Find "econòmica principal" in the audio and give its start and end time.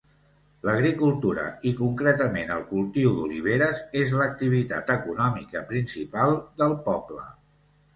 4.99-6.39